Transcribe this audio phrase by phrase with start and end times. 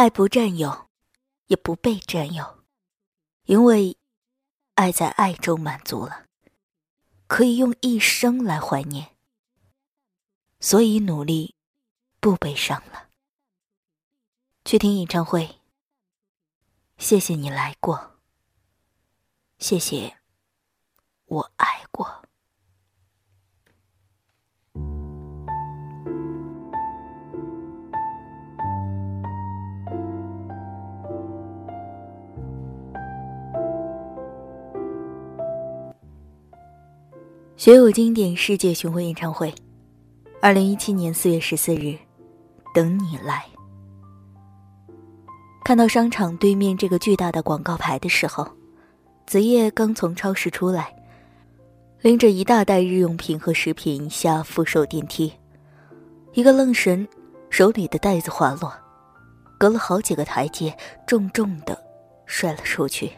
[0.00, 0.88] 爱不占有，
[1.48, 2.64] 也不被占有，
[3.44, 3.98] 因为
[4.74, 6.26] 爱在爱中满足了，
[7.26, 9.14] 可以用一生来怀念，
[10.58, 11.54] 所以努力
[12.18, 13.10] 不悲伤了。
[14.64, 15.60] 去听演唱会，
[16.96, 18.18] 谢谢你来过，
[19.58, 20.16] 谢谢
[21.26, 22.24] 我爱过。
[37.60, 39.54] 学友经典世界巡回演唱会，
[40.40, 41.94] 二零一七年四月十四日，
[42.72, 43.44] 等你来。
[45.62, 48.48] 看到商场对面这个巨大的广告牌的时候，
[49.26, 50.90] 子夜刚从超市出来，
[52.00, 55.30] 拎着一大袋日用品和食品下扶手电梯，
[56.32, 57.06] 一个愣神，
[57.50, 58.72] 手里的袋子滑落，
[59.58, 60.74] 隔了好几个台阶，
[61.06, 61.78] 重重的
[62.24, 63.12] 摔了出去。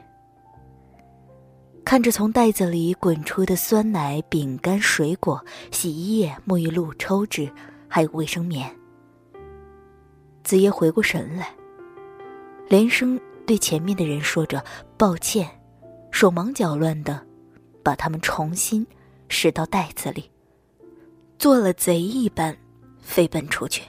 [1.84, 7.52] 看着从袋子里滚出的酸奶、饼干、水果、洗衣液、沐浴露、抽纸，
[7.86, 8.74] 还有卫生棉，
[10.42, 11.54] 子夜回过神来，
[12.68, 14.64] 连声对前面的人说着
[14.96, 15.46] 抱歉，
[16.10, 17.20] 手忙脚乱的
[17.82, 18.86] 把它们重新
[19.28, 20.30] 拾到袋子里，
[21.38, 22.56] 做了贼一般
[23.02, 23.82] 飞奔出去。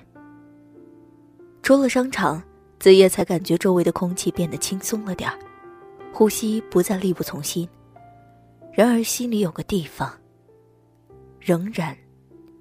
[1.61, 2.43] 出了商场，
[2.79, 5.39] 子夜才感觉周围的空气变得轻松了点儿，
[6.11, 7.69] 呼吸不再力不从心。
[8.75, 10.11] 然而心里有个地方，
[11.39, 11.95] 仍然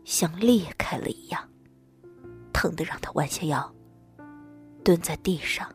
[0.04, 1.42] 像裂开了一样，
[2.52, 3.74] 疼得让他弯下腰，
[4.84, 5.66] 蹲在地上，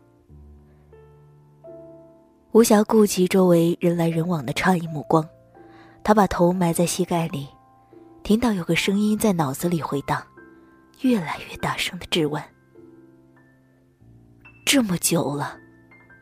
[2.52, 5.28] 无暇顾及周围人来人往的诧异目光。
[6.04, 7.48] 他把头埋在膝盖里，
[8.22, 10.24] 听到有个声音在脑子里回荡，
[11.02, 12.42] 越来越大声的质问
[14.68, 15.58] ：“这么久了，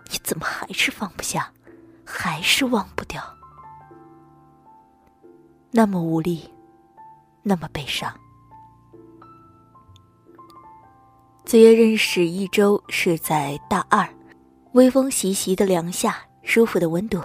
[0.10, 1.52] 你怎么还是放不下，
[2.06, 3.22] 还是忘不掉？”
[5.78, 6.50] 那么无力，
[7.44, 8.10] 那么悲伤。
[11.44, 14.08] 子夜认识一周是在大二，
[14.72, 17.22] 微风习习的凉夏，舒服的温度，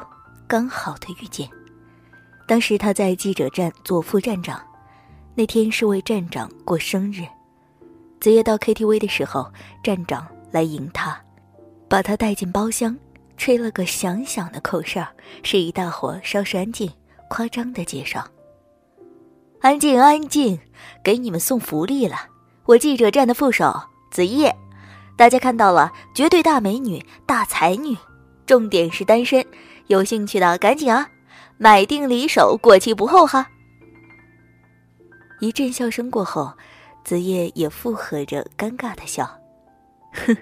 [0.49, 1.49] 刚好的遇见。
[2.49, 4.61] 当时他在记者站做副站长，
[5.37, 7.23] 那天是为站长过生日。
[8.19, 9.49] 子夜到 KTV 的时候，
[9.81, 11.17] 站长来迎他，
[11.89, 12.99] 把他带进包厢，
[13.37, 15.07] 吹了个响响的口哨，
[15.45, 16.91] 示意大伙稍事安静，
[17.29, 18.27] 夸张的介绍。
[19.61, 20.59] 安静，安静，
[21.05, 22.17] 给你们送福利了。
[22.65, 23.79] 我记者站的副手
[24.11, 24.57] 子夜，
[25.17, 27.95] 大家看到了，绝对大美女、大才女，
[28.47, 29.45] 重点是单身。
[29.89, 31.11] 有兴趣的赶紧啊，
[31.59, 33.51] 买定离手，过期不候哈。
[35.41, 36.55] 一阵笑声过后，
[37.05, 39.29] 子夜也附和着尴尬的笑。
[40.13, 40.35] 哼，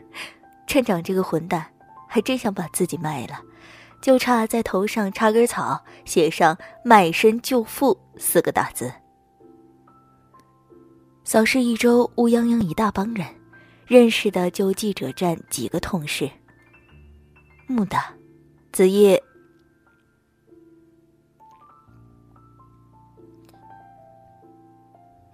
[0.65, 1.67] 站长这个混蛋，
[2.07, 3.41] 还真想把自己卖了，
[4.01, 8.93] 就差在头上插根草，写上“卖身救父”四个大字。
[11.29, 13.27] 扫视一周，乌泱泱一大帮人，
[13.87, 16.31] 认识的就记者站几个同事。
[17.67, 17.99] 木的，
[18.73, 19.23] 子夜。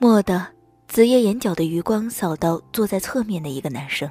[0.01, 0.49] 蓦的，
[0.89, 4.11] 子夜眼角的余光扫到坐在侧面的一个男生，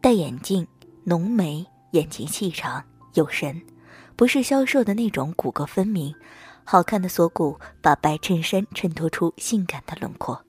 [0.00, 0.64] 戴眼镜，
[1.02, 2.80] 浓眉，眼睛细长
[3.14, 3.60] 有神，
[4.14, 6.14] 不是消瘦的那种骨骼分明，
[6.62, 10.40] 好看的锁骨把白衬衫衬托出性感的轮廓。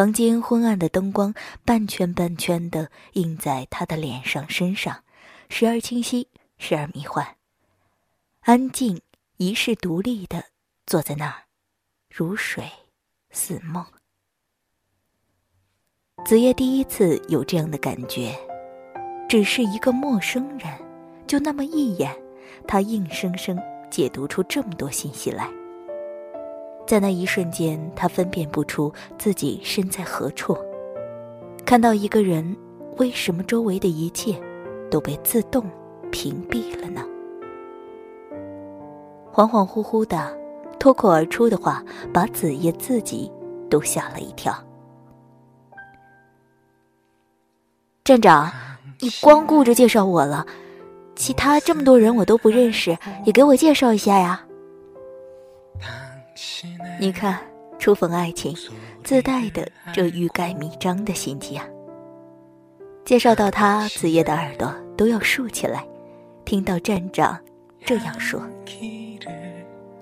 [0.00, 5.04] 房间昏暗的灯光，半圈半圈的映在他的脸上、身上，
[5.50, 7.36] 时而清晰，时而迷幻。
[8.40, 9.02] 安静、
[9.36, 10.46] 一世独立的
[10.86, 11.42] 坐在那儿，
[12.08, 12.64] 如水
[13.30, 13.84] 似梦。
[16.24, 18.34] 子夜第一次有这样的感觉，
[19.28, 20.72] 只是一个陌生人，
[21.26, 22.10] 就那么一眼，
[22.66, 23.54] 他硬生生
[23.90, 25.59] 解读出这么多信息来。
[26.90, 30.58] 在那一瞬间，他分辨不出自己身在何处。
[31.64, 32.56] 看到一个人，
[32.96, 34.34] 为什么周围的一切
[34.90, 35.64] 都被自动
[36.10, 37.00] 屏蔽了呢？
[39.32, 40.36] 恍恍惚惚的，
[40.80, 41.80] 脱口而出的话，
[42.12, 43.30] 把子夜自己
[43.70, 44.52] 都吓了一跳。
[48.02, 48.50] 站长，
[48.98, 50.44] 你光顾着介绍我了，
[51.14, 54.44] 其他这么多人我都不认识，也给我介绍一下呀。
[56.98, 57.38] 你看，
[57.78, 58.54] 初逢爱情，
[59.04, 61.64] 自带的这欲盖弥彰的心机啊！
[63.04, 65.86] 介绍到他，子夜的耳朵都要竖起来。
[66.44, 67.38] 听到站长
[67.84, 68.42] 这样说，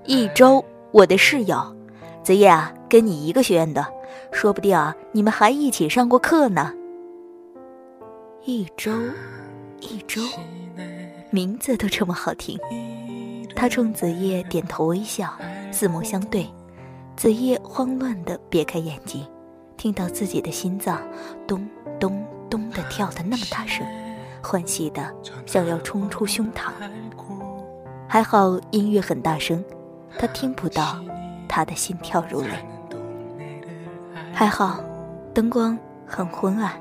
[0.05, 1.77] 一周，我的室友，
[2.23, 3.87] 子夜啊，跟你一个学院的，
[4.33, 6.75] 说不定啊，你们还一起上过课呢。
[8.45, 8.91] 一周，
[9.81, 10.23] 一周，
[11.31, 12.59] 名字都这么好听。
[13.55, 15.37] 他冲子夜点头微笑，
[15.71, 16.47] 四目相对。
[17.19, 19.27] 子夜慌乱地别开眼睛，
[19.77, 21.03] 听到自己的心脏
[21.49, 21.69] 咚
[21.99, 23.85] 咚咚地跳得那么大声，
[24.41, 25.13] 欢喜的
[25.45, 26.71] 想要冲出胸膛。
[28.07, 29.65] 还好音乐很大声，
[30.17, 30.97] 他听不到
[31.49, 32.51] 他的心跳如雷。
[34.33, 34.79] 还好
[35.35, 35.77] 灯光
[36.07, 36.81] 很昏暗，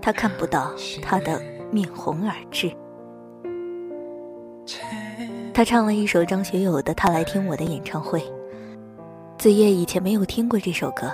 [0.00, 0.72] 他看不到
[1.02, 1.38] 他的
[1.70, 2.74] 面红耳赤。
[5.52, 8.18] 他唱了一首张学友的《他来听我的演唱会》。
[9.44, 11.12] 子夜以前没有听过这首歌，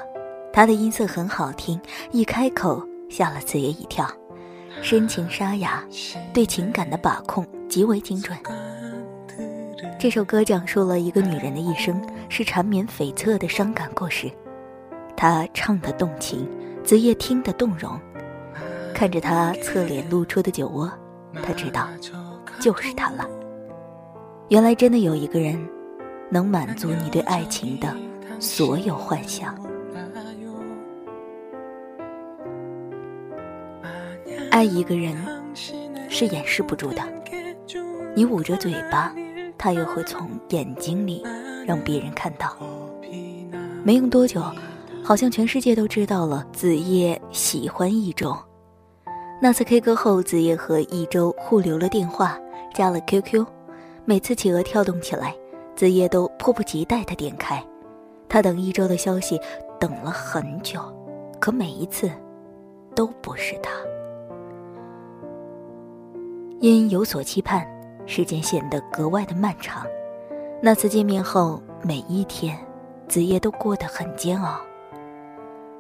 [0.52, 1.80] 他的音色很好听，
[2.12, 4.08] 一开口吓了子夜一跳，
[4.80, 5.82] 深情沙哑，
[6.32, 8.38] 对情感的把控极为精准。
[9.98, 14.30] 这首歌讲述了一个女人的一生，是缠绵悱恻的伤感故事。
[15.16, 16.48] 他唱得动情，
[16.84, 17.98] 子夜听得动容，
[18.94, 20.88] 看着他侧脸露出的酒窝，
[21.42, 21.88] 他知道，
[22.60, 23.28] 就是他了。
[24.50, 25.60] 原来真的有一个人，
[26.30, 27.92] 能满足你对爱情的。
[28.40, 29.54] 所有幻想，
[34.50, 35.14] 爱一个人
[36.08, 37.02] 是掩饰不住的。
[38.16, 39.14] 你捂着嘴巴，
[39.58, 41.22] 他又会从眼睛里
[41.66, 42.56] 让别人看到。
[43.84, 44.42] 没用多久，
[45.04, 48.34] 好像全世界都知道了子夜喜欢一周。
[49.42, 52.38] 那次 K 歌后，子夜和一周互留了电话，
[52.74, 53.44] 加了 QQ。
[54.06, 55.36] 每次企鹅跳动起来，
[55.76, 57.62] 子夜都迫不及待地点开。
[58.30, 59.38] 他等一周的消息，
[59.80, 60.80] 等了很久，
[61.40, 62.08] 可每一次，
[62.94, 63.72] 都不是他。
[66.60, 67.66] 因有所期盼，
[68.06, 69.84] 时间显得格外的漫长。
[70.62, 72.56] 那次见面后，每一天，
[73.08, 74.60] 子夜都过得很煎熬。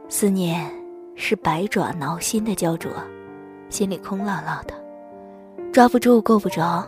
[0.08, 0.68] 思念
[1.14, 2.90] 是百爪挠心的焦灼，
[3.68, 4.74] 心里空落落的，
[5.70, 6.84] 抓不住，够不着，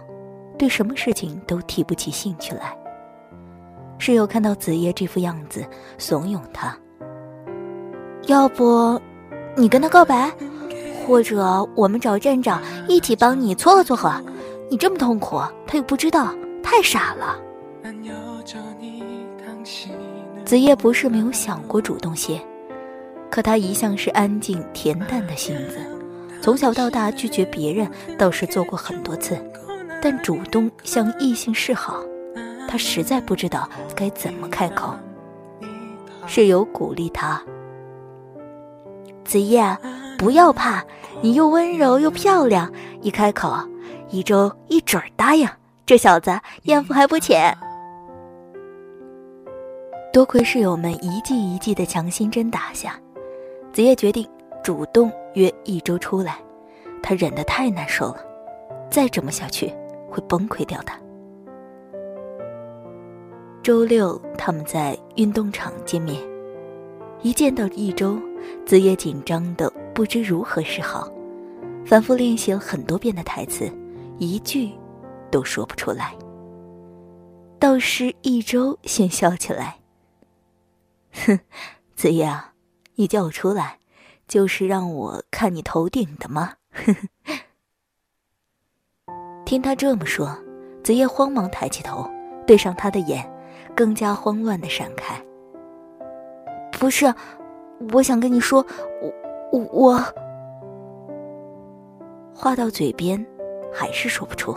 [0.58, 2.76] 对什么事情都提不起兴趣来。
[4.04, 5.64] 室友看到子夜这副样子，
[5.96, 6.76] 怂恿他
[8.26, 9.00] ：“要不，
[9.56, 10.28] 你跟他告白，
[11.06, 14.12] 或者我们找站长一起帮你撮合撮合。
[14.68, 16.34] 你这么痛苦，他又不知道，
[16.64, 17.38] 太傻了。”
[20.44, 22.40] 子夜不是没有想过主动些，
[23.30, 25.76] 可他一向是安静恬淡的性子，
[26.40, 27.88] 从小到大拒绝别人
[28.18, 29.38] 倒是做过很多次，
[30.02, 32.02] 但主动向异性示好。
[32.68, 34.94] 他实在不知道该怎么开口。
[36.26, 37.42] 室友鼓励他
[39.24, 39.76] ：“子夜，
[40.16, 40.82] 不要怕，
[41.20, 43.52] 你又温柔又漂亮，一开口，
[44.08, 45.48] 一周一准答应。
[45.84, 46.30] 这小子
[46.62, 47.56] 艳福还不浅。”
[50.12, 52.94] 多亏室友们一记一记的强心针打下，
[53.72, 54.26] 子夜决定
[54.62, 56.38] 主动约一周出来。
[57.02, 58.24] 他忍得太难受了，
[58.88, 59.74] 再这么下去
[60.08, 60.92] 会崩溃掉的。
[63.62, 66.20] 周六，他们在运动场见面。
[67.22, 68.18] 一见到一周，
[68.66, 71.08] 子夜紧张的不知如何是好，
[71.86, 73.70] 反复练习了很多遍的台词，
[74.18, 74.72] 一句
[75.30, 76.12] 都说不出来。
[77.60, 79.78] 倒是一周先笑起来
[81.24, 81.38] ：“哼，
[81.94, 82.54] 子夜啊，
[82.96, 83.78] 你叫我出来，
[84.26, 86.54] 就是让我看你头顶的吗？”
[89.46, 90.36] 听他这么说，
[90.82, 92.10] 子夜慌忙抬起头，
[92.44, 93.31] 对上他的眼。
[93.74, 95.14] 更加慌乱的闪开。
[96.78, 97.12] 不是，
[97.92, 98.64] 我想跟你说，
[99.52, 100.04] 我我
[102.34, 103.24] 话到嘴边，
[103.72, 104.56] 还是说不出。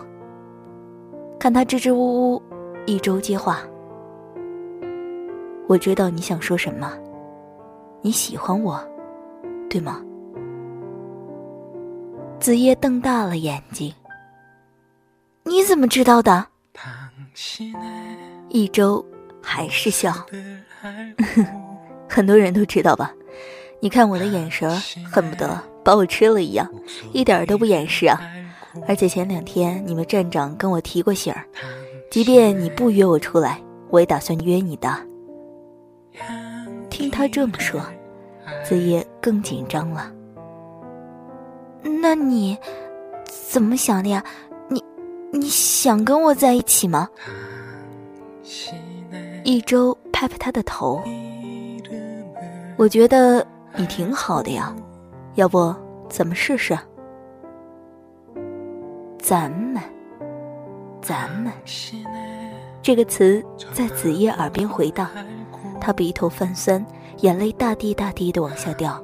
[1.40, 2.42] 看他支支吾吾，
[2.86, 3.60] 一周接话。
[5.68, 6.92] 我知道你想说什么，
[8.02, 8.80] 你喜欢我，
[9.70, 10.04] 对吗？
[12.40, 13.94] 子夜瞪大了眼睛。
[15.44, 16.48] 你怎么知道的？
[18.50, 19.04] 一周
[19.42, 20.14] 还是笑，
[22.10, 23.14] 很多人都知道吧？
[23.82, 24.70] 你看我的眼神，
[25.12, 26.68] 恨不得把我吃了一样，
[27.12, 28.20] 一点都不掩饰啊！
[28.88, 31.46] 而且前两天你们站长跟我提过醒儿，
[32.10, 34.90] 即便你不约我出来，我也打算约你的。
[36.90, 37.82] 听他这么说，
[38.64, 40.12] 子夜更紧张了。
[42.02, 42.58] 那你
[43.28, 44.24] 怎么想的呀？
[44.70, 44.84] 你
[45.32, 47.10] 你想跟我在一起吗？
[49.44, 51.02] 一周拍拍他的头，
[52.78, 54.76] 我觉得你挺好的呀，
[55.34, 55.74] 要不
[56.10, 56.78] 咱们试试？
[59.18, 59.82] 咱们，
[61.02, 61.52] 咱们，
[62.84, 65.10] 这个词在子夜耳边回荡，
[65.82, 66.86] 他鼻头泛酸，
[67.22, 69.04] 眼泪大滴大滴的往下掉，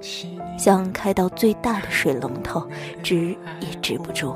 [0.58, 2.68] 像开到最大的水龙头，
[3.02, 4.36] 止也止不住。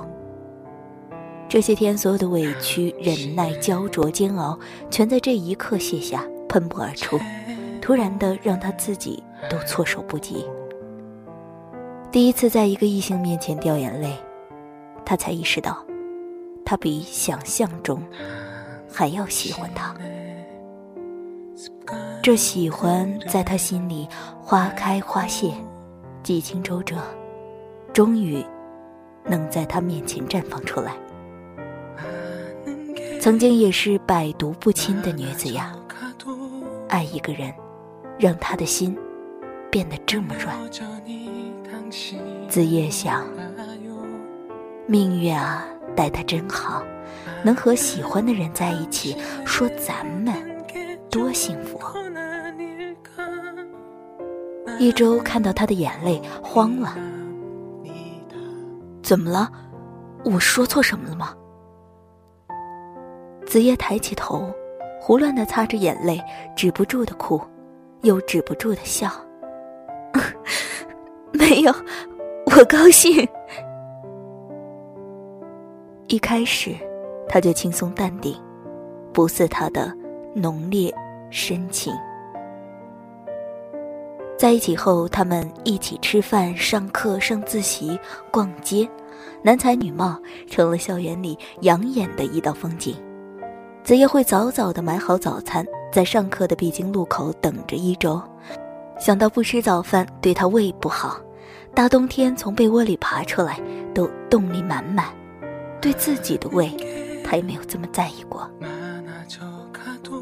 [1.48, 4.60] 这些天所有的委屈、忍耐、焦灼、煎熬，
[4.90, 7.20] 全在这一刻卸下，喷薄而出，
[7.82, 10.46] 突然的让他自己都措手不及。
[12.12, 14.18] 第一次在一个异性面前掉眼泪，
[15.06, 15.78] 他才意识到，
[16.66, 18.02] 他比想象中
[18.92, 19.96] 还要喜欢他。
[22.24, 24.08] 这喜欢在他心里
[24.42, 25.54] 花开花谢，
[26.24, 26.98] 几经周折，
[27.94, 28.44] 终于
[29.26, 30.94] 能在他面前绽放出来。
[33.26, 35.76] 曾经也是百毒不侵的女子呀，
[36.88, 37.52] 爱一个人，
[38.20, 38.96] 让他的心
[39.72, 40.56] 变得这么软。
[42.48, 43.26] 子夜想，
[44.86, 45.66] 命运啊，
[45.96, 46.84] 待他真好，
[47.44, 50.36] 能和喜欢的人在一起，说咱们
[51.10, 51.80] 多幸福。
[54.78, 56.96] 一周看到他的眼泪，慌了。
[59.02, 59.52] 怎么了？
[60.24, 61.34] 我说错什么了吗？
[63.46, 64.52] 子夜抬起头，
[65.00, 66.22] 胡乱的擦着眼泪，
[66.56, 67.40] 止不住的哭，
[68.02, 69.10] 又止不住的笑。
[71.32, 71.74] 没有，
[72.46, 73.28] 我高兴。
[76.08, 76.76] 一开始，
[77.28, 78.36] 他就轻松淡定，
[79.14, 79.94] 不似他的
[80.34, 80.94] 浓烈
[81.30, 81.94] 深情。
[84.38, 87.98] 在一起后，他们一起吃饭、上课、上自习、
[88.32, 88.90] 逛街，
[89.42, 92.96] 男才女貌，成了校园里养眼的一道风景。
[93.86, 98.20] 子夜会早早的买好早餐，在上课的必经路口等着一周。
[99.00, 101.22] 想到不吃早饭对他胃不好，
[101.72, 103.62] 大冬天从被窝里爬出来
[103.94, 105.06] 都动力满满。
[105.80, 106.76] 对自己的胃，
[107.24, 108.50] 他也没有这么在意过。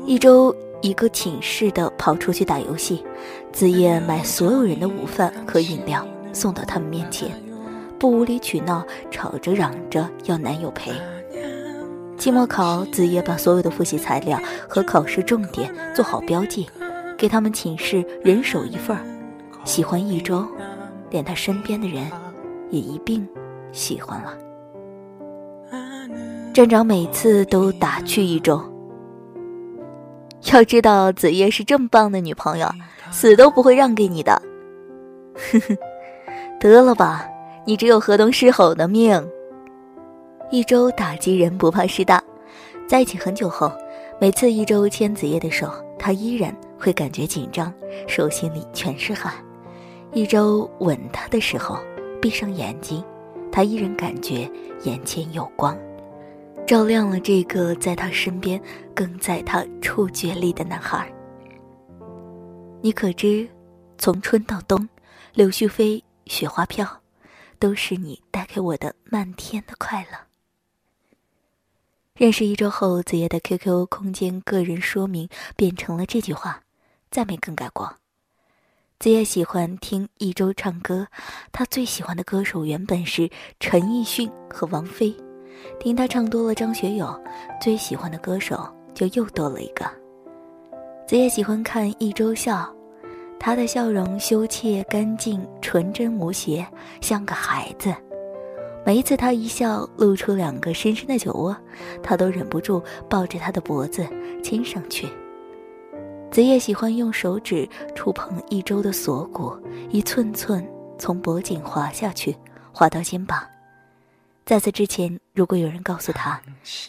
[0.05, 3.01] 一周一个寝室的跑出去打游戏，
[3.53, 7.31] 子夜买所有人的午饭和饮料送到他们面前，
[7.97, 10.91] 不无理取闹，吵着嚷着要男友陪。
[12.23, 16.65] 期末考，子夜把所有的复习材料和考试重点做好标记，
[17.17, 19.03] 给他们寝室人手一份儿。
[19.65, 20.47] 喜欢一周，
[21.09, 22.09] 连他身边的人
[22.69, 23.27] 也一并
[23.73, 24.37] 喜欢了。
[26.53, 28.57] 站长每次都打趣一周。
[30.53, 32.69] 要知道，子夜是这么棒的女朋友，
[33.11, 34.41] 死都不会让给你的。
[35.35, 35.75] 呵呵，
[36.61, 37.27] 得了吧，
[37.65, 39.21] 你只有河东狮吼的命。
[40.53, 42.23] 一周打击人不怕事大，
[42.87, 43.71] 在一起很久后，
[44.21, 45.67] 每次一周牵子夜的手，
[45.97, 47.73] 他依然会感觉紧张，
[48.07, 49.33] 手心里全是汗。
[50.11, 51.79] 一周吻他的时候，
[52.21, 53.03] 闭上眼睛，
[53.51, 54.47] 他依然感觉
[54.83, 55.75] 眼前有光，
[56.67, 58.61] 照亮了这个在他身边、
[58.93, 61.11] 更在他触觉里的男孩。
[62.79, 63.49] 你可知，
[63.97, 64.87] 从春到冬，
[65.33, 66.87] 柳絮飞，雪花飘，
[67.57, 70.32] 都是你带给我的漫天的快乐。
[72.23, 75.27] 认识一周后，子夜的 QQ 空间个人说明
[75.57, 76.61] 变成了这句话，
[77.11, 77.95] 再没更改过。
[78.97, 81.05] 子夜喜欢听一周唱歌，
[81.51, 85.13] 他最喜欢的歌手原本是陈奕迅和王菲，
[85.81, 87.13] 听他唱多了张学友，
[87.59, 89.83] 最喜欢的歌手就又多了一个。
[91.05, 92.73] 子夜喜欢看一周笑，
[93.37, 96.65] 他的笑容羞怯干净、纯真无邪，
[97.01, 97.93] 像个孩子。
[98.85, 101.55] 每一次他一笑，露出两个深深的酒窝，
[102.01, 104.05] 他都忍不住抱着他的脖子
[104.43, 105.07] 亲上去。
[106.29, 109.55] 子夜喜欢用手指触碰一周的锁骨，
[109.89, 112.35] 一寸寸从脖颈滑下去，
[112.73, 113.41] 滑到肩膀。
[114.45, 116.41] 在此之前，如果有人告诉他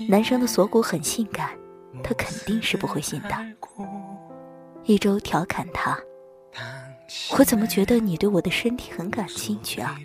[0.09, 1.51] 男生的锁骨很性感，
[2.03, 3.29] 他肯定是不会信的。
[4.85, 5.97] 一周调侃他
[7.39, 9.99] ：“我怎么觉得你对我的身体很感兴趣啊？”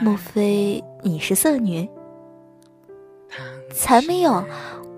[0.00, 1.88] 莫非你是色女？
[3.72, 4.44] 才没有，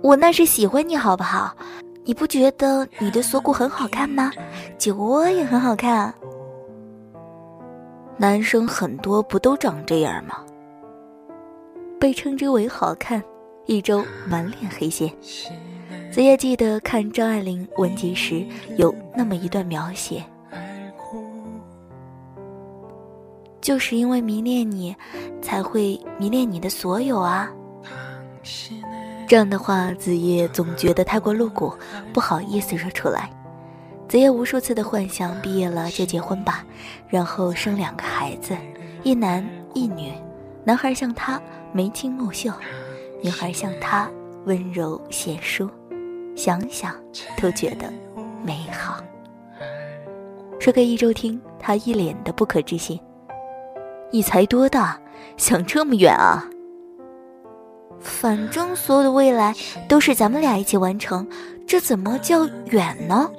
[0.03, 1.57] 我那是喜欢你好不好？
[2.05, 4.31] 你不觉得你的锁骨很好看吗？
[4.79, 6.13] 酒窝也很好看。
[8.17, 10.45] 男生很多不都长这样吗？
[11.99, 13.23] 被称之为好看，
[13.67, 15.11] 一周满脸黑线。
[16.11, 18.45] 子夜记得看张爱玲文集时
[18.77, 20.23] 有那么一段描写。
[23.63, 24.95] 就是因为迷恋你，
[25.41, 27.49] 才会迷恋你的所有啊！
[29.29, 31.73] 这样的话，子夜总觉得太过露骨，
[32.13, 33.31] 不好意思说出来。
[34.09, 36.67] 子夜无数次的幻想，毕业了就结婚吧，
[37.09, 38.55] 然后生两个孩子，
[39.05, 40.13] 一男一女。
[40.65, 41.41] 男孩像他
[41.73, 42.53] 眉清目秀，
[43.23, 44.11] 女孩像他
[44.45, 45.71] 温柔贤淑，
[46.37, 46.95] 想想
[47.41, 47.91] 都觉得
[48.45, 49.03] 美好。
[50.59, 53.01] 说给一周听，他一脸的不可置信。
[54.13, 55.01] 你才多大，
[55.39, 56.47] 想这么远啊？
[57.99, 59.55] 反正所有的未来
[59.89, 61.27] 都是咱们俩一起完成，
[61.67, 63.31] 这怎么叫远呢？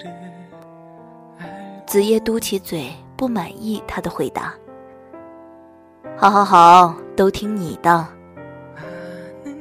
[1.86, 4.52] 子夜嘟起嘴，不满意他的回答。
[6.18, 8.08] 好好好，都听你的。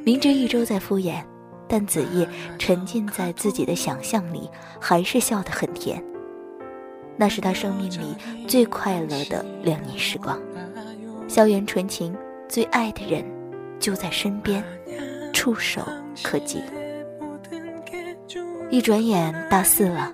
[0.04, 1.22] 明知一周在敷衍，
[1.68, 2.26] 但子夜
[2.58, 4.48] 沉浸在自己的想象里，
[4.80, 6.02] 还是笑得很甜。
[7.16, 8.16] 那是他生命里
[8.48, 10.38] 最快乐的两年时光，
[11.32, 12.14] 校园纯情，
[12.46, 13.24] 最爱的人
[13.80, 14.62] 就在身边，
[15.32, 15.80] 触手
[16.22, 16.62] 可及。
[18.68, 20.12] 一转眼大四了，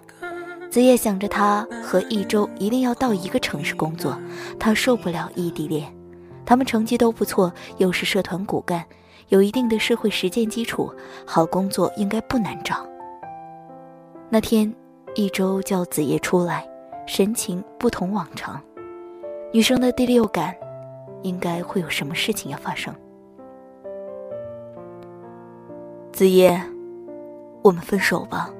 [0.70, 4.16] 子夜想着他和一周一定要到一个城市工作，
[4.60, 5.92] 他受不了异地恋。
[6.46, 8.84] 他们成绩都不错，又是社团骨干，
[9.26, 10.88] 有一定的社会实践基础，
[11.26, 12.86] 好工作应该不难找。
[14.30, 14.72] 那天，
[15.16, 16.64] 一周叫子夜出来。
[17.08, 18.62] 神情不同往常，
[19.52, 20.54] 女生的第六感，
[21.22, 22.94] 应该会有什么事情要发生。
[26.12, 26.60] 子夜，
[27.62, 28.50] 我们分手吧。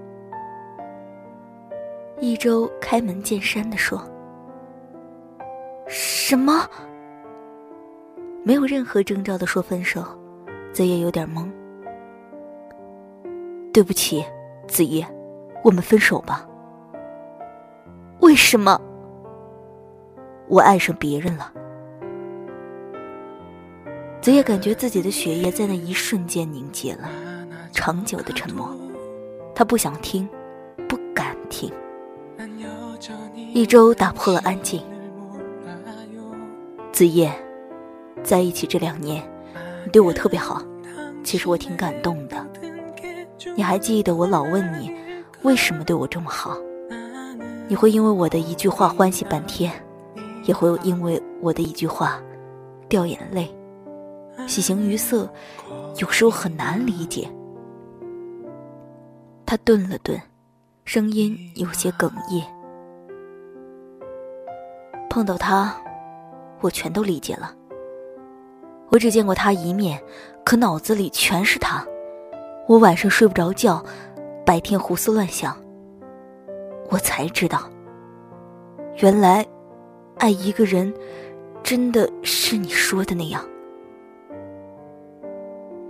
[2.20, 4.02] 一周开门见山的说
[5.86, 6.68] ：“什么？
[8.44, 10.04] 没有任何征兆的说分手。”
[10.72, 11.50] 子夜有点懵。
[13.72, 14.24] 对不起，
[14.66, 15.06] 子夜，
[15.64, 16.46] 我们分手吧。
[18.20, 18.80] 为什么？
[20.48, 21.52] 我爱上别人了。
[24.20, 27.08] 子夜感觉自己的血液在那一瞬间凝结了，
[27.72, 28.68] 长久的沉默。
[29.54, 30.28] 他不想听，
[30.88, 31.72] 不敢听。
[33.54, 34.82] 一周打破了安静。
[36.92, 37.32] 子夜，
[38.24, 39.22] 在一起这两年，
[39.84, 40.62] 你对我特别好，
[41.22, 42.44] 其实我挺感动的。
[43.56, 44.92] 你还记得我老问你，
[45.42, 46.56] 为什么对我这么好？
[47.68, 49.72] 你会因为我的一句话欢喜半天，
[50.44, 52.20] 也会因为我的一句话
[52.88, 53.54] 掉眼泪，
[54.46, 55.28] 喜形于色，
[55.98, 57.28] 有时候很难理解。
[59.44, 60.20] 他顿了顿，
[60.84, 62.44] 声音有些哽咽。
[65.10, 65.74] 碰到他，
[66.60, 67.54] 我全都理解了。
[68.90, 70.02] 我只见过他一面，
[70.44, 71.84] 可脑子里全是他。
[72.66, 73.82] 我晚上睡不着觉，
[74.46, 75.56] 白天胡思乱想。
[76.90, 77.68] 我才知道，
[78.96, 79.46] 原来
[80.18, 80.92] 爱一个人
[81.62, 83.42] 真的是你说的那样。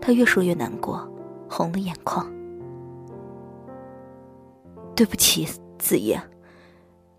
[0.09, 1.07] 他越说越难过，
[1.51, 2.27] 红了眼眶。
[4.97, 5.47] 对不起，
[5.79, 6.19] 子夜，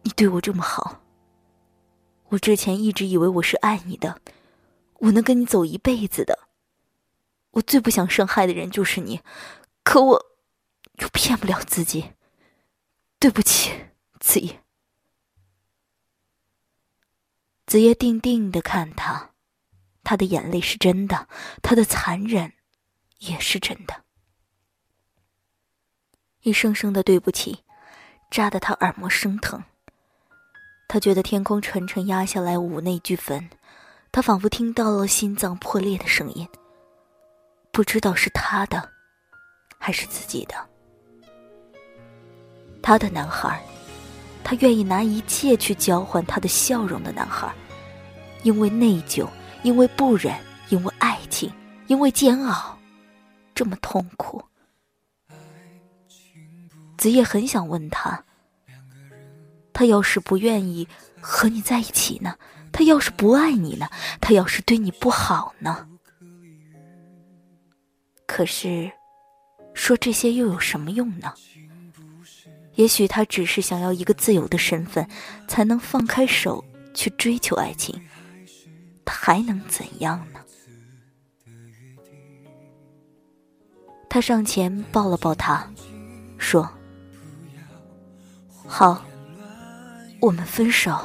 [0.01, 0.99] 你对我这么好。
[2.29, 4.19] 我之前一直以为我是爱你的，
[5.01, 6.49] 我能跟你走一辈子的。
[7.51, 9.21] 我最不想伤害的人就是你，
[9.83, 10.25] 可我
[10.99, 12.13] 又骗不了自己。
[13.19, 13.71] 对不起，
[14.19, 14.63] 子夜。
[17.67, 19.29] 子夜定定的看他，
[20.03, 21.27] 他的眼泪是真的，
[21.61, 22.53] 他的残忍
[23.19, 24.03] 也是真的。
[26.41, 27.63] 一声声的对不起，
[28.31, 29.63] 扎得他耳膜生疼。
[30.87, 33.49] 他觉得天空沉沉压下来五内俱焚，
[34.11, 36.47] 他仿佛听到了心脏破裂的声音。
[37.71, 38.89] 不知道是他的，
[39.77, 40.55] 还是自己的。
[42.81, 43.61] 他的男孩，
[44.43, 47.53] 他愿意拿一切去交换他的笑容的男孩，
[48.43, 49.27] 因为内疚，
[49.61, 50.33] 因为不忍，
[50.69, 51.53] 因为爱情，
[51.87, 52.78] 因为煎熬，
[53.59, 54.41] 这么痛苦。
[56.97, 58.23] 子夜很想问他，
[59.73, 60.87] 他要是不愿意
[61.19, 62.37] 和你在一起呢？
[62.71, 63.89] 他要是不爱你呢？
[64.21, 65.89] 他要是对你不好呢？
[68.25, 68.89] 可是，
[69.73, 71.33] 说这些又有什么用呢？
[72.75, 75.05] 也许他只是想要一个自由的身份，
[75.49, 78.01] 才能放开手去追求爱情。
[79.03, 80.38] 他还能怎样呢？
[84.09, 85.65] 他上前抱了抱他，
[86.39, 86.67] 说
[88.65, 89.05] ：“好，
[90.19, 90.97] 我们分手。”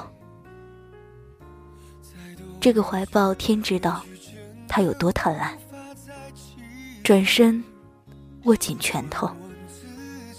[2.59, 4.03] 这个怀抱，天知道
[4.67, 5.51] 他有多贪婪。
[7.03, 7.63] 转身，
[8.45, 9.31] 握紧拳头。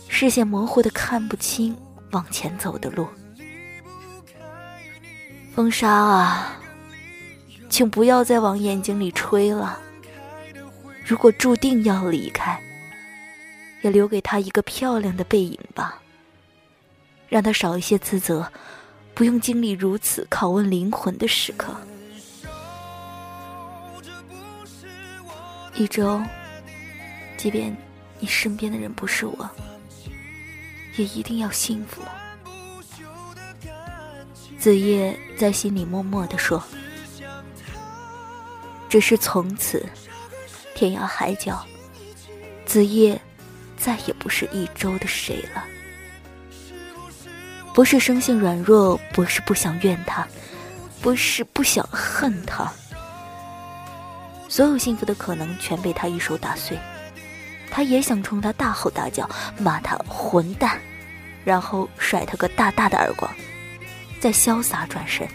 [0.08, 1.78] 视线模糊的看不清
[2.12, 3.08] 往前走的路，
[5.54, 6.58] 风沙啊，
[7.70, 9.78] 请不要再往眼睛里吹了。
[11.06, 12.60] 如果注定要离开，
[13.82, 16.02] 也留给他一个漂亮的背影吧，
[17.30, 18.52] 让他少一些自责，
[19.14, 21.76] 不用经历如此拷问灵魂的时刻。
[25.76, 26.20] 一周，
[27.38, 27.76] 即便
[28.20, 29.50] 你身边的人不是我。
[30.98, 32.02] 也一定要幸福。
[34.58, 36.64] 子夜在心里默默地说
[38.88, 39.86] ：“只是从此
[40.76, 41.66] 天涯海角，
[42.66, 43.20] 子夜
[43.78, 45.64] 再也不是一周的谁了。
[47.74, 50.28] 不是生性软弱，不是不想怨他，
[51.02, 52.72] 不是不想恨他。
[54.48, 56.78] 所有幸福的可能全被他一手打碎。
[57.72, 60.80] 他也想冲他大吼大叫，骂他混蛋，
[61.44, 63.30] 然后甩他个大大的耳光，
[64.20, 65.28] 再潇洒转身。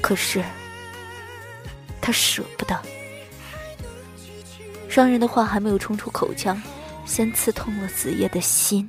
[0.00, 0.44] 可是，
[2.00, 2.80] 他舍不得。
[4.88, 6.60] 伤人的话还没有冲出口腔，
[7.04, 8.88] 先刺痛了子夜的心。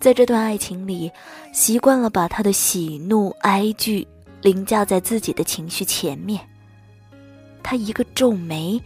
[0.00, 1.12] 在这段爱情里，
[1.52, 4.06] 习惯了把他的喜怒哀惧
[4.40, 6.40] 凌驾在自己的情绪前面。
[7.62, 8.82] 他一个皱眉，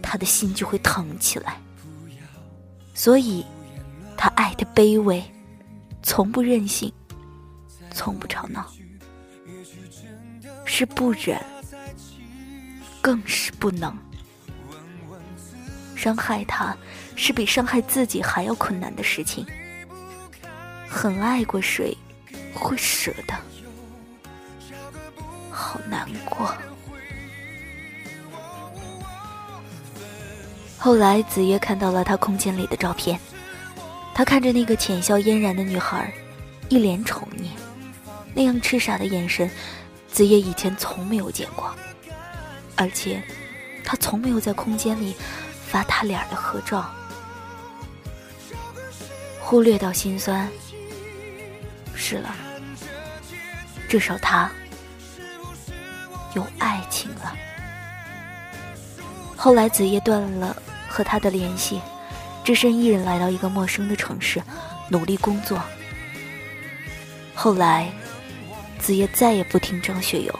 [0.00, 1.60] 他的心就会疼起来。
[2.94, 3.44] 所以，
[4.16, 5.22] 他爱的卑微，
[6.02, 6.90] 从不任性，
[7.92, 8.72] 从不吵闹，
[10.78, 11.36] 是不忍，
[13.00, 13.92] 更是不能。
[15.96, 16.76] 伤害他，
[17.16, 19.44] 是比伤害自己还要困难的事情。
[20.88, 21.98] 很爱过谁，
[22.54, 23.34] 会舍得？
[25.50, 26.54] 好难过。
[30.78, 33.18] 后来，子夜看到了他空间里的照片，
[34.14, 36.14] 他看着那个浅笑嫣然的女孩，
[36.68, 37.48] 一脸宠溺，
[38.32, 39.50] 那样痴傻的眼神，
[40.10, 41.72] 子夜以前从没有见过，
[42.76, 43.22] 而且，
[43.84, 45.14] 他从没有在空间里
[45.66, 46.90] 发他俩的合照，
[49.40, 50.48] 忽略到心酸。
[51.94, 52.34] 是了，
[53.88, 54.50] 至少他
[56.34, 57.36] 有爱情了。
[59.36, 60.56] 后来子夜断了
[60.88, 61.80] 和他的联系，
[62.44, 64.42] 只身一人来到一个陌生的城市，
[64.88, 65.60] 努力工作。
[67.34, 67.92] 后来，
[68.78, 70.38] 子夜再也不听张学友。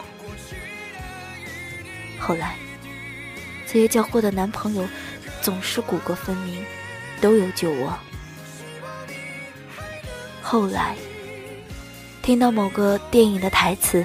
[2.19, 2.57] 后来，
[3.67, 4.89] 子夜交过的男朋友
[5.43, 6.65] 总是骨骼分明，
[7.21, 7.99] 都有酒窝。
[10.41, 10.97] 后来。
[12.21, 14.05] 听到某个电影的台词，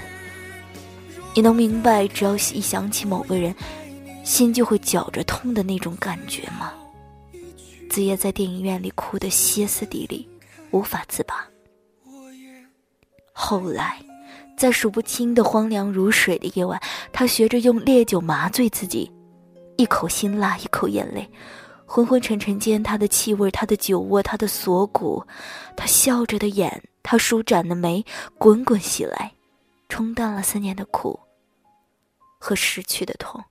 [1.35, 3.53] 你能明白只要一想起某个人，
[4.23, 6.71] 心就会绞着痛的那种感觉吗？
[7.89, 10.25] 子夜在电影院里哭得歇斯底里，
[10.71, 11.45] 无法自拔。
[13.33, 14.01] 后来，
[14.55, 19.11] 在数不清的荒凉如水的夜晚，他学着用烈酒麻醉自己，
[19.77, 21.29] 一口辛辣，一口眼泪，
[21.85, 25.25] 昏昏沉沉间，他的气味，他的酒窝，他的锁骨，
[25.75, 26.83] 他笑着的眼。
[27.05, 28.05] 他舒展的眉
[28.37, 29.33] 滚滚袭来，
[29.89, 31.19] 冲淡了思念的苦
[32.39, 33.43] 和失去的痛。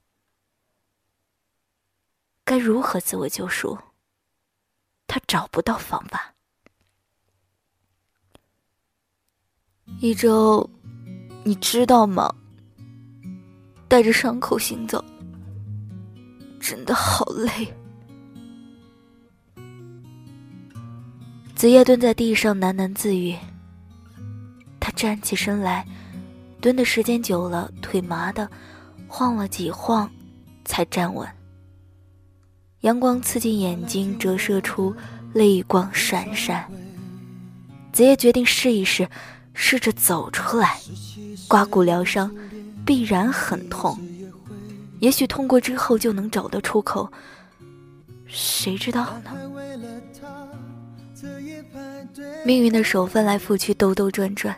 [2.47, 3.77] 该如何自我救赎？
[5.07, 6.32] 他找不到方法。
[10.01, 10.69] 一周，
[11.45, 12.33] 你知道吗？
[13.89, 15.05] 带着伤口行走，
[16.59, 17.73] 真的好累。
[21.55, 23.37] 子夜蹲在地上喃喃自语。
[24.81, 25.87] 他站起身来，
[26.61, 28.51] 蹲的时间久了，腿麻的，
[29.07, 30.11] 晃了几晃，
[30.65, 31.29] 才站稳。
[32.81, 34.93] 阳光刺进眼睛，折射出
[35.33, 36.69] 泪光闪闪。
[37.93, 39.09] 子夜决定试一试，
[39.55, 40.79] 试着走出来。
[41.49, 42.35] 刮骨疗伤，
[42.87, 43.99] 必然很痛，
[45.01, 47.11] 也许痛过之后就能找到出口，
[48.27, 49.33] 谁知道呢？
[52.45, 54.57] 命运的手翻来覆去，兜兜转转。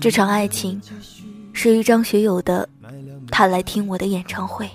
[0.00, 0.80] 这场爱情，
[1.52, 2.68] 是于张学友的
[3.30, 4.68] “他来听我的演唱会”，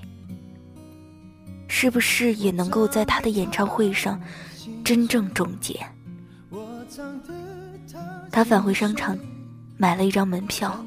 [1.68, 4.22] 是不是也能够在他的演唱会上
[4.84, 5.80] 真正终结？
[8.36, 9.18] 他返回商场，
[9.78, 10.78] 买了一张门票，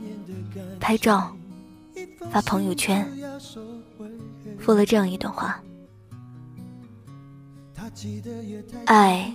[0.78, 1.34] 拍照，
[2.30, 3.10] 发朋友圈，
[4.58, 5.58] 附了这样一段话。
[8.84, 9.32] 爱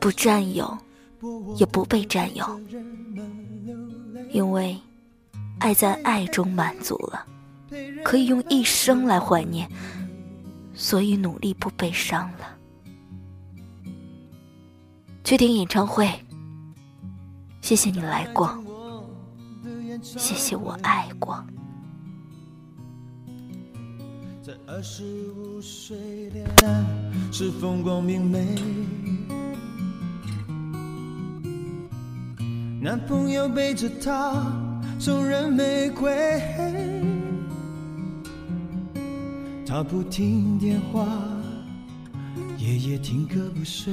[0.00, 0.76] 不占有，
[1.56, 2.60] 也不被占有，
[4.30, 4.76] 因为
[5.60, 7.24] 爱在爱中满足了，
[8.02, 9.70] 可以用一生来怀念，
[10.74, 12.58] 所以努力不悲伤了。
[15.22, 16.10] 去听演唱会，
[17.66, 18.56] 谢谢你来过，
[20.00, 21.44] 谢谢我爱过。
[24.40, 25.02] 在二十
[25.32, 26.84] 五岁恋爱
[27.32, 28.54] 是风光明媚，
[32.80, 34.46] 男朋友背着她
[34.96, 36.40] 送人玫瑰，
[39.66, 41.04] 她不听电话，
[42.58, 43.92] 夜夜听歌不睡。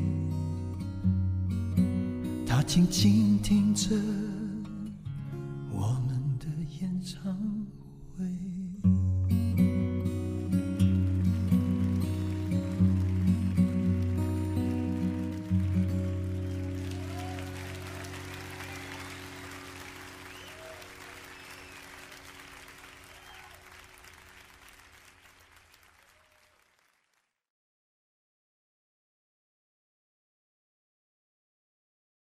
[2.61, 4.20] 静静听着。